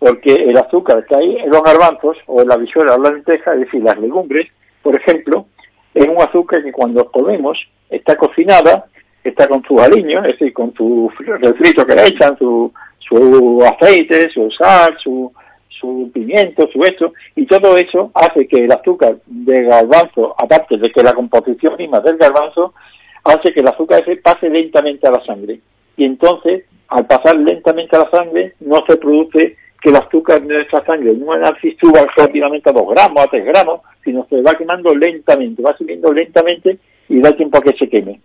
[0.02, 3.54] Porque el azúcar que hay en los garbanzos, o en la habichuela o la lenteja,
[3.54, 4.48] es decir, las legumbres,
[4.82, 5.46] por ejemplo,
[5.94, 7.56] es un azúcar que cuando comemos
[7.88, 8.86] está cocinada,
[9.22, 14.28] está con sus aliños, es decir, con su refrito que le echan, su, su aceite,
[14.30, 15.32] su sal, su,
[15.68, 20.90] su pimiento, su eso, y todo eso hace que el azúcar de garbanzo, aparte de
[20.90, 22.74] que la composición misma del garbanzo,
[23.22, 25.60] hace que el azúcar ese pase lentamente a la sangre.
[25.96, 30.54] Y entonces, al pasar lentamente a la sangre, no se produce que el azúcar de
[30.54, 34.54] nuestra sangre no análisis suba rápidamente a 2 gramos, a 3 gramos, sino se va
[34.54, 38.20] quemando lentamente, va subiendo lentamente y da tiempo a que se queme.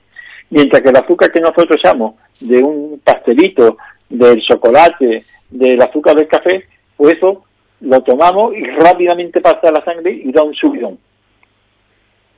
[0.49, 3.77] Mientras que el azúcar que nosotros usamos de un pastelito,
[4.09, 6.63] del chocolate, del azúcar del café,
[6.95, 7.43] pues eso
[7.81, 10.97] lo tomamos y rápidamente pasa a la sangre y da un subidón.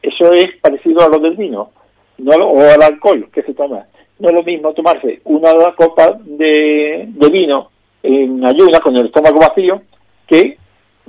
[0.01, 1.71] Eso es parecido a lo del vino
[2.19, 3.86] no o al alcohol que se toma.
[4.19, 7.71] No es lo mismo tomarse una copa de, vino
[8.04, 9.82] en ayuda con el estómago vacío
[10.28, 10.58] que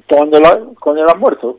[0.07, 1.59] tomándola con el almuerzo,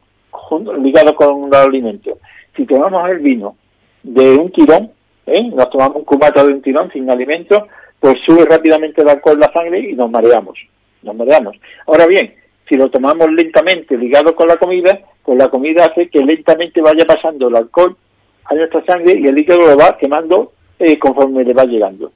[0.81, 2.17] ligado con el alimento.
[2.55, 3.55] Si tomamos el vino
[4.03, 4.91] de un tirón,
[5.25, 5.43] ¿eh?
[5.53, 7.67] nos tomamos un cubata de un tirón sin alimento,
[7.99, 10.57] pues sube rápidamente el alcohol en la sangre y nos mareamos.
[11.03, 11.55] Nos mareamos.
[11.87, 12.33] Ahora bien,
[12.67, 17.05] si lo tomamos lentamente ligado con la comida, pues la comida hace que lentamente vaya
[17.05, 17.95] pasando el alcohol
[18.45, 22.11] a nuestra sangre y el líquido lo va quemando eh, conforme le va llegando.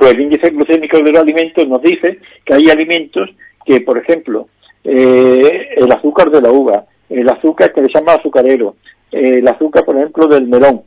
[0.00, 3.28] Pues el índice glucémico de los alimentos nos dice que hay alimentos
[3.66, 4.48] que, por ejemplo,
[4.82, 8.76] eh, el azúcar de la uva, el azúcar que le llama azucarero,
[9.12, 10.84] el azúcar, por ejemplo, del melón,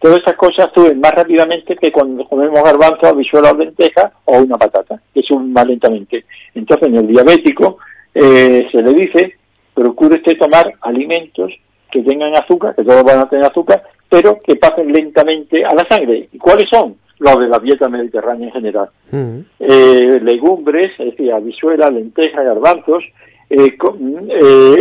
[0.00, 4.56] Todas esas cosas suben más rápidamente que cuando comemos garbanzo, habichuela o lenteja o una
[4.56, 6.24] patata, que suben más lentamente.
[6.54, 7.76] Entonces, en el diabético
[8.14, 9.36] eh, se le dice,
[9.74, 11.52] procure usted tomar alimentos
[11.90, 15.86] que tengan azúcar, que todos van a tener azúcar, pero que pasen lentamente a la
[15.86, 16.30] sangre.
[16.32, 16.96] ¿Y cuáles son?
[17.22, 18.88] Los de la dieta mediterránea en general.
[19.12, 19.38] Mm.
[19.60, 23.04] Eh, legumbres, es decir, habichuela, lenteja, garbanzos,
[23.48, 23.76] eh,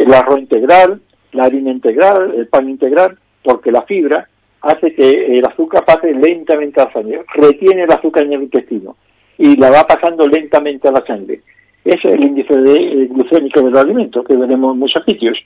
[0.04, 1.02] el arroz integral,
[1.34, 4.28] la harina integral, el pan integral, porque la fibra
[4.62, 8.96] hace que el azúcar pase lentamente a la sangre, retiene el azúcar en el intestino
[9.38, 11.42] y la va pasando lentamente a la sangre.
[11.84, 15.38] Ese es el índice de, eh, glucémico de los alimentos que veremos en muchos sitios,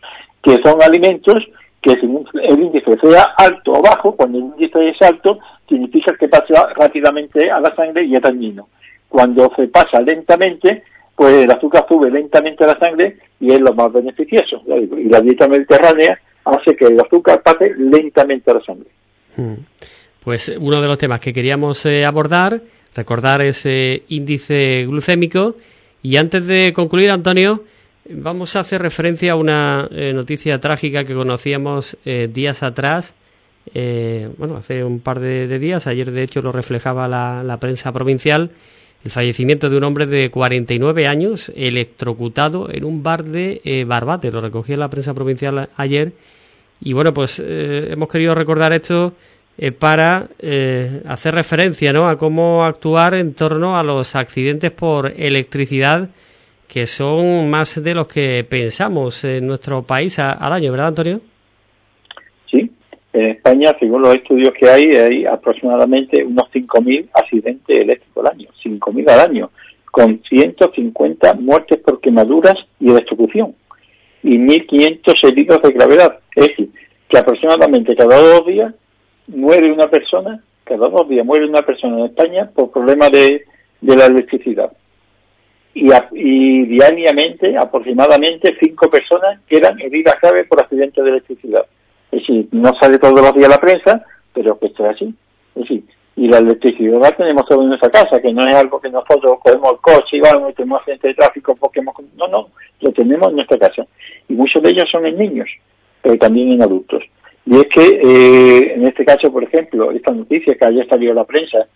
[0.41, 1.43] que son alimentos
[1.85, 2.07] que si
[2.41, 5.37] el índice sea alto o bajo, cuando el índice es alto,
[5.69, 8.67] significa que pasa rápidamente a la sangre y es dañino.
[9.07, 10.83] Cuando se pasa lentamente,
[11.15, 14.63] pues el azúcar sube lentamente a la sangre y es lo más beneficioso.
[14.97, 18.89] Y la dieta mediterránea hace que el azúcar pase lentamente a la sangre.
[19.37, 19.53] Hmm.
[20.23, 22.61] Pues uno de los temas que queríamos eh, abordar,
[22.95, 25.55] recordar ese índice glucémico.
[26.01, 27.63] Y antes de concluir, Antonio,
[28.09, 33.13] vamos a hacer referencia a una eh, noticia trágica que conocíamos eh, días atrás.
[34.37, 38.51] bueno, hace un par de, días, ayer de hecho lo reflejaba la, la, prensa provincial,
[39.03, 44.31] el fallecimiento de un hombre de 49 años electrocutado en un bar de Barbate.
[44.31, 46.13] Lo recogía la prensa provincial ayer
[46.81, 49.13] y bueno, pues eh, hemos querido recordar esto
[49.57, 52.07] eh, para eh, hacer referencia ¿no?
[52.09, 56.09] a cómo actuar en torno a los accidentes por electricidad
[56.67, 61.21] que son más de los que pensamos en nuestro país al año, ¿verdad, Antonio?
[62.49, 62.69] Sí.
[63.13, 68.49] Eh, España, según los estudios que hay, hay aproximadamente unos 5.000 accidentes eléctricos al año,
[68.63, 69.51] 5.000 al año,
[69.91, 73.55] con 150 muertes por quemaduras y electrocución
[74.23, 76.19] y 1.500 heridos de gravedad.
[76.35, 76.69] Es decir,
[77.07, 78.73] que aproximadamente cada dos días
[79.27, 83.45] muere una persona, cada dos días muere una persona en España por problemas de,
[83.81, 84.71] de la electricidad.
[85.75, 91.65] Y, y, diariamente, aproximadamente, cinco personas quedan heridas graves por accidentes de electricidad.
[92.11, 95.13] Es decir, no sale todos los días la prensa, pero que esto es así.
[95.53, 95.83] Es decir,
[96.17, 99.37] y la electricidad la tenemos todo en nuestra casa, que no es algo que nosotros
[99.43, 101.93] cogemos el coche y vamos y tenemos accidente de tráfico porque hemos...
[102.15, 103.85] No, no, lo tenemos en nuestra casa.
[104.29, 105.49] Y muchos de ellos son en niños,
[106.01, 107.03] pero también en adultos.
[107.45, 111.25] Y es que, eh, en este caso, por ejemplo, esta noticia que haya salido la
[111.25, 111.67] prensa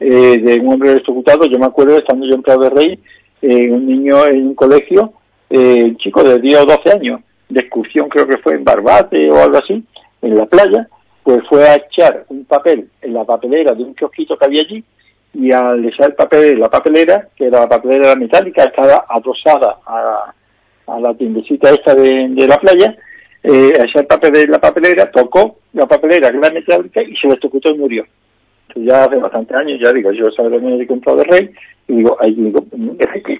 [0.00, 2.98] eh, de un hombre electrocutado, yo me acuerdo, estando yo en Prado de Rey,
[3.44, 5.12] eh, un niño en un colegio,
[5.50, 9.42] un chico de 10 o 12 años, de excursión creo que fue en Barbate o
[9.42, 9.84] algo así,
[10.22, 10.88] en la playa,
[11.22, 14.84] pues fue a echar un papel en la papelera de un kiosquito que había allí
[15.34, 19.78] y al echar el papel en la papelera, que era la papelera metálica, estaba adosada
[19.86, 20.32] a,
[21.00, 22.96] la tiendecita esta de, la playa,
[23.42, 27.26] eh, echar el papel en la papelera, tocó la papelera que era metálica y se
[27.26, 28.04] electrocutó y murió.
[28.76, 31.50] Ya hace bastantes años, ya digo, yo que me comprado de rey
[31.88, 32.64] y digo, ahí digo,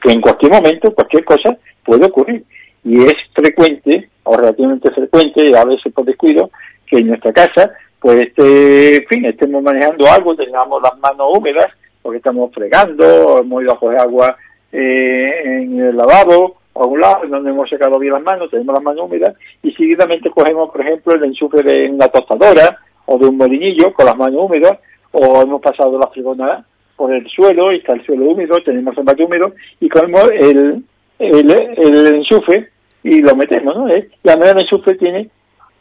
[0.03, 2.45] que en cualquier momento, cualquier cosa puede ocurrir.
[2.85, 6.51] Y es frecuente, o relativamente frecuente, a veces por descuido,
[6.87, 11.69] que en nuestra casa, pues este, en fin, estemos manejando algo, tengamos las manos húmedas,
[12.03, 14.37] porque estamos fregando, hemos ido a coger agua
[14.71, 18.75] eh, en el lavabo, o a un lado, donde hemos secado bien las manos, tenemos
[18.75, 23.27] las manos húmedas, y seguidamente cogemos, por ejemplo, el enchufe de una tostadora o de
[23.27, 24.79] un molinillo con las manos húmedas,
[25.15, 26.65] o hemos pasado la fregona
[26.97, 30.85] por el suelo, y está el suelo húmedo, tenemos el mate húmedo, y cogemos el,
[31.19, 32.69] el, el enchufe
[33.03, 33.89] y lo metemos, ¿no?
[33.89, 34.09] ¿Eh?
[34.23, 35.31] La manera de enchufe tiene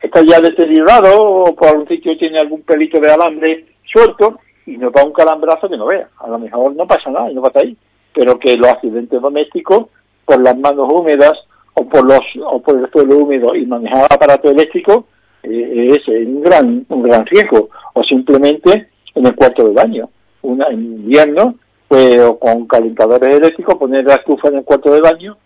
[0.02, 4.92] está ya deteriorado o por algún sitio tiene algún pelito de alambre suelto y nos
[4.92, 6.10] da un calambrazo que no vea.
[6.20, 7.76] A lo mejor no pasa nada y no pasa ahí,
[8.14, 9.86] pero que los accidentes domésticos
[10.26, 11.34] por las manos húmedas
[11.74, 15.08] o por los o por el suelo húmedo y manejar aparato eléctrico
[15.42, 20.10] eh, es un gran un gran riesgo o simplemente en el cuarto de baño
[20.42, 21.56] una en invierno
[21.88, 25.38] pues o con calentadores eléctricos poner la estufa en el cuarto de baño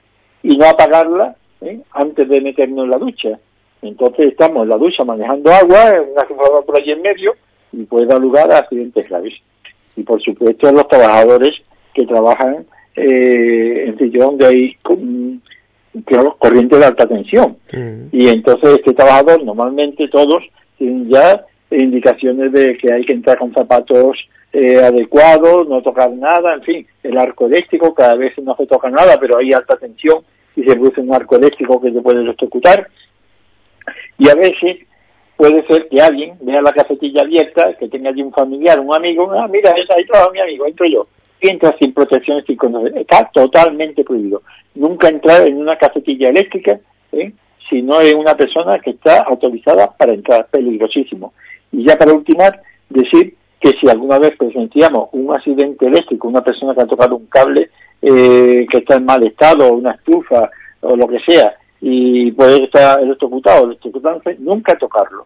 [0.43, 1.79] y no apagarla ¿eh?
[1.91, 3.39] antes de meternos en la ducha
[3.81, 7.35] entonces estamos en la ducha manejando agua, una estufa por allí en medio
[7.71, 9.33] y puede dar lugar a accidentes graves
[9.95, 11.55] y por supuesto los trabajadores
[11.93, 14.75] que trabajan eh, en sitios donde hay
[16.39, 17.57] corriente de alta tensión.
[17.71, 18.07] Mm.
[18.11, 20.43] Y entonces este trabajador, normalmente todos,
[20.77, 24.17] tienen ya indicaciones de que hay que entrar con zapatos
[24.53, 28.89] eh, adecuados, no tocar nada, en fin, el arco eléctrico, cada vez no se toca
[28.89, 30.19] nada, pero hay alta tensión
[30.55, 32.87] y se produce un arco eléctrico que se puede electrocutar.
[34.17, 34.77] Y a veces
[35.35, 39.31] puede ser que alguien vea la cafetilla abierta, que tenga allí un familiar, un amigo,
[39.33, 41.07] ah, mira, ahí trabaja mi amigo, entro yo
[41.41, 42.57] entra sin protección, sin.
[42.95, 44.41] Está totalmente prohibido.
[44.75, 46.79] Nunca entrar en una cafetilla eléctrica
[47.11, 47.31] ¿eh?
[47.69, 50.47] si no es una persona que está autorizada para entrar.
[50.49, 51.33] Peligrosísimo.
[51.71, 56.73] Y ya para ultimar, decir que si alguna vez presenciamos un accidente eléctrico, una persona
[56.73, 57.69] que ha tocado un cable
[58.01, 60.49] eh, que está en mal estado, una estufa
[60.81, 65.25] o lo que sea, y puede estar electrocutado, electrocutándose, nunca tocarlo.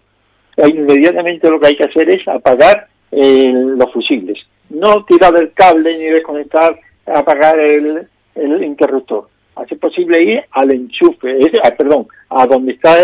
[0.57, 4.37] Inmediatamente lo que hay que hacer es apagar eh, los fusibles
[4.71, 9.27] no tirar el cable ni desconectar, apagar el, el interruptor.
[9.55, 12.97] Hace posible ir al enchufe, ah, perdón, a donde está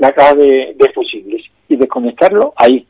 [0.00, 2.86] la caja de, fusibles y desconectarlo ahí.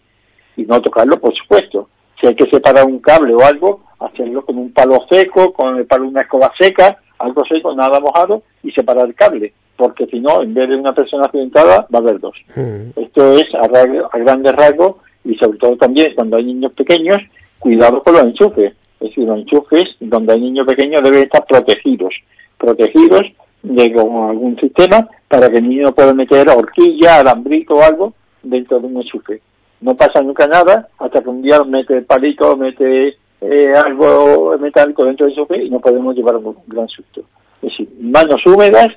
[0.57, 1.89] Y no tocarlo, por supuesto.
[2.21, 5.87] Si hay que separar un cable o algo, hacerlo con un palo seco, con el
[5.87, 9.53] palo de una escoba seca, algo seco, nada mojado, y separar el cable.
[9.77, 12.37] Porque si no, en vez de una persona accidentada, va a haber dos.
[12.57, 12.99] Mm.
[13.01, 17.19] Esto es a, a grandes rasgos y sobre todo también cuando hay niños pequeños
[17.59, 18.73] cuidado con los enchufes.
[19.01, 22.15] Es decir, los enchufes donde hay niños pequeños deben estar protegidos,
[22.57, 23.23] protegidos
[23.63, 28.81] de con algún sistema para que el niño pueda meter horquilla, alambrito o algo dentro
[28.81, 29.41] de un enchufe.
[29.81, 35.27] No pasa nunca nada hasta que un día mete palito, mete eh, algo metálico dentro
[35.27, 37.23] del enchufe y no podemos llevar un gran susto.
[37.63, 38.89] Es decir, manos húmedas,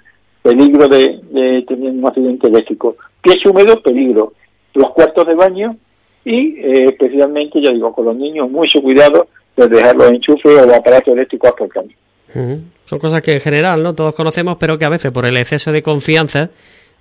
[0.42, 2.96] peligro de, tener un accidente eléctrico.
[3.22, 4.34] Pies húmedos, peligro.
[4.74, 5.76] Los cuartos de baño,
[6.24, 10.74] y eh, especialmente, ya digo, con los niños, mucho cuidado de dejar los enchufes o
[10.74, 11.96] aparatos eléctricos por el camino.
[12.86, 15.72] Son cosas que en general no todos conocemos, pero que a veces por el exceso
[15.72, 16.50] de confianza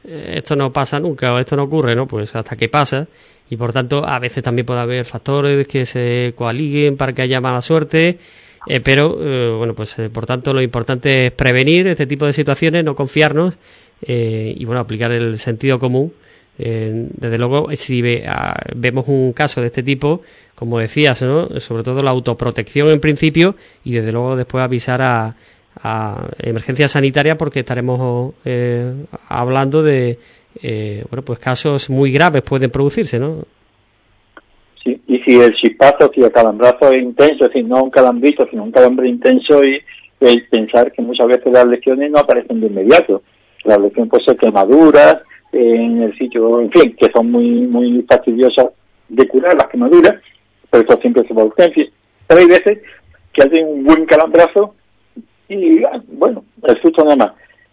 [0.04, 2.06] esto no pasa nunca o esto no ocurre, ¿no?
[2.06, 3.06] Pues hasta que pasa
[3.48, 7.40] y por tanto a veces también puede haber factores que se coaliguen para que haya
[7.40, 8.18] mala suerte,
[8.66, 12.94] eh, pero bueno, pues por tanto lo importante es prevenir este tipo de situaciones, no
[12.94, 13.54] confiarnos
[14.02, 16.12] y bueno, aplicar el sentido común
[16.56, 20.22] desde luego, si vemos un caso de este tipo,
[20.54, 21.48] como decías, ¿no?
[21.58, 25.36] sobre todo la autoprotección en principio y desde luego después avisar a,
[25.82, 28.92] a emergencia sanitaria porque estaremos eh,
[29.28, 30.18] hablando de
[30.62, 33.44] eh, bueno pues casos muy graves pueden producirse, ¿no?
[34.82, 38.64] Sí, y si el chispazo, si el calambrazo es intenso, decir, no un calambrito, sino
[38.64, 39.82] un calambre intenso y
[40.50, 43.22] pensar que muchas veces las lesiones no aparecen de inmediato.
[43.64, 45.18] Las lesiones pueden ser quemaduras
[45.52, 48.68] en el sitio, en fin, que son muy muy fastidiosas
[49.08, 50.14] de curar las quemaduras,
[50.70, 51.48] pero eso siempre se va a.
[52.26, 52.78] Pero hay veces
[53.32, 54.74] que hacen un buen calambrazo
[55.54, 55.82] y
[56.12, 57.32] bueno, el susto nada más.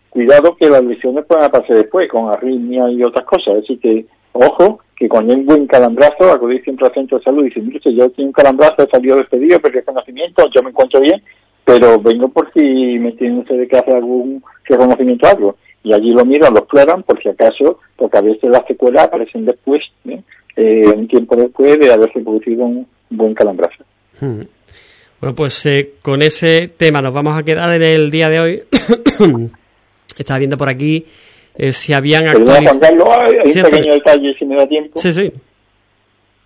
[0.10, 3.64] Cuidado que las lesiones puedan aparecer después con arritmia y otras cosas.
[3.64, 7.50] Así que, ojo, que hay un buen calambrazo, acudir siempre al centro de salud y
[7.50, 11.22] decir, mire, yo tengo un calambrazo, he salido despedido, perdí conocimiento, yo me encuentro bien,
[11.64, 15.56] pero vengo por si me tienen ustedes que hacer algún reconocimiento algo.
[15.84, 19.46] Y allí lo miran, lo exploran, por si acaso, porque a veces las secuelas aparecen
[19.46, 20.22] después, ¿eh?
[20.56, 23.84] Eh, un tiempo después de haberse producido un buen calambrazo.
[24.20, 24.42] Hmm.
[25.20, 28.64] Bueno, pues eh, con ese tema nos vamos a quedar en el día de hoy.
[30.18, 31.06] Estaba viendo por aquí
[31.56, 32.84] eh, si habían actualizado...
[32.86, 35.00] hay un pequeño detalle, si me da tiempo.
[35.00, 35.32] Sí, sí.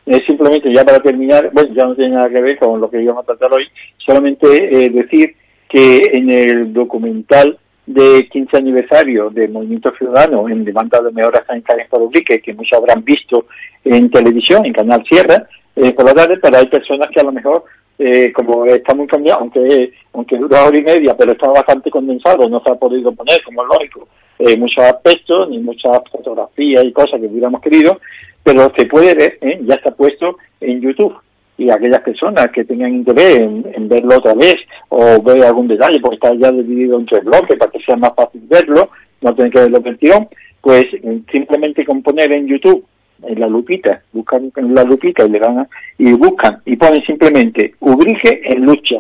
[0.05, 3.01] Es simplemente, ya para terminar, bueno, ya no tiene nada que ver con lo que
[3.01, 3.67] íbamos a tratar hoy,
[3.97, 5.35] solamente eh, decir
[5.69, 11.89] que en el documental de 15 aniversario del Movimiento Ciudadano en demanda de mejoras sanitarias
[11.89, 13.47] por Ubrique, que muchos habrán visto
[13.83, 15.45] en televisión, en Canal Sierra,
[15.95, 17.63] por la tarde, pero hay personas que a lo mejor
[18.03, 22.49] eh, como está muy cambiado, aunque aunque dura hora y media, pero está bastante condensado,
[22.49, 24.07] no se ha podido poner, como es lógico,
[24.39, 27.99] eh, muchos aspectos, ni muchas fotografías y cosas que hubiéramos querido,
[28.43, 29.61] pero se puede ver, ¿eh?
[29.63, 31.13] ya está puesto en YouTube.
[31.59, 34.55] Y aquellas personas que tengan interés en, verlo otra vez
[34.89, 38.13] o ver algún detalle, porque está ya dividido en tres bloques para que sea más
[38.15, 38.89] fácil verlo,
[39.21, 40.27] no tener que verlo en
[40.59, 40.87] pues
[41.31, 42.83] simplemente con poner en YouTube
[43.23, 45.67] en la lupita, buscan en la lupita y le dan
[45.97, 48.97] y buscan y ponen simplemente Ubrique en lucha.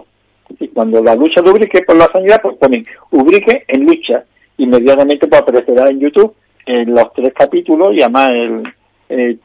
[0.73, 4.23] Cuando la lucha de Ubrique por la sanidad, pues ponen Ubrique en lucha.
[4.57, 8.73] Inmediatamente pues aparecerá en YouTube en los tres capítulos y además el,
[9.09, 9.37] eh,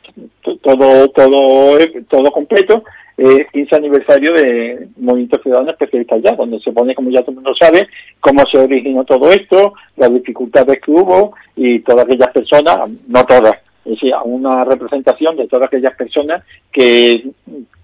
[0.63, 2.83] todo todo todo completo
[3.19, 7.37] eh, 15 aniversario de Movimiento Ciudadano Especialista ya, donde se pone, como ya todo el
[7.37, 7.89] mundo sabe,
[8.21, 13.57] cómo se originó todo esto, las dificultades que hubo y todas aquellas personas, no todas,
[13.87, 17.31] es decir, una representación de todas aquellas personas que,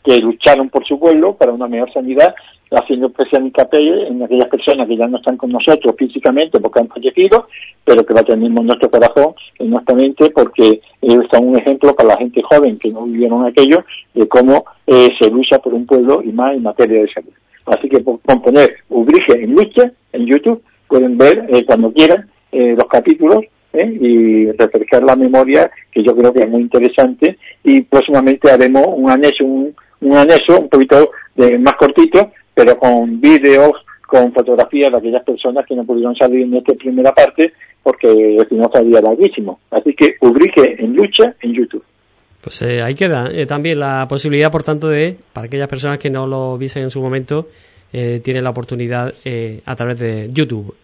[0.04, 2.34] que lucharon por su pueblo para una mejor sanidad,
[2.72, 6.88] haciendo especial hincapié en aquellas personas que ya no están con nosotros físicamente porque han
[6.88, 7.46] fallecido,
[7.84, 11.94] pero que la tenemos en nuestro corazón, en nuestra mente, porque ellos son un ejemplo
[11.94, 13.84] para la gente joven que no vivieron aquello,
[14.14, 17.32] de cómo eh, se lucha por un pueblo y más en materia de salud.
[17.66, 22.74] Así que por, poner Ubrige en lucha en YouTube, pueden ver eh, cuando quieran eh,
[22.76, 23.98] los capítulos ¿eh?
[24.00, 29.10] y refrescar la memoria, que yo creo que es muy interesante, y próximamente haremos un
[29.10, 29.74] anexo, un,
[30.14, 33.72] anexo un poquito de, más cortito, pero con vídeos,
[34.06, 37.52] con fotografías de aquellas personas que no pudieron salir en esta primera parte,
[37.82, 39.60] porque si no salía larguísimo.
[39.70, 41.84] Así que Ubrique en lucha en YouTube.
[42.42, 46.10] Pues eh, ahí queda eh, también la posibilidad, por tanto, de, para aquellas personas que
[46.10, 47.48] no lo visen en su momento,
[47.92, 49.14] eh, tienen la oportunidad
[49.64, 50.74] a través de YouTube.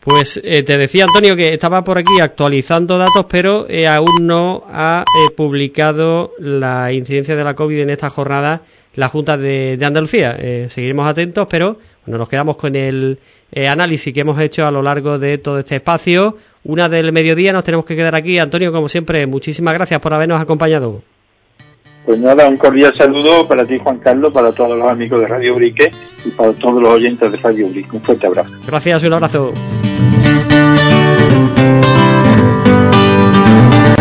[0.00, 4.64] Pues eh, te decía Antonio que estaba por aquí actualizando datos, pero eh, aún no
[4.70, 8.62] ha eh, publicado la incidencia de la COVID en esta jornada
[8.94, 10.36] la Junta de, Andalucía.
[10.68, 13.18] seguiremos atentos, pero bueno, nos quedamos con el
[13.68, 16.36] análisis que hemos hecho a lo largo de todo este espacio.
[16.64, 18.40] Una del mediodía nos tenemos que quedar aquí.
[18.40, 21.02] Antonio, como siempre, muchísimas gracias por habernos acompañado.
[22.08, 25.54] Pues nada, un cordial saludo para ti, Juan Carlos, para todos los amigos de Radio
[25.54, 25.90] Urique
[26.24, 27.90] y para todos los oyentes de Radio Urique.
[27.92, 28.50] Un fuerte abrazo.
[28.66, 29.52] Gracias, un abrazo.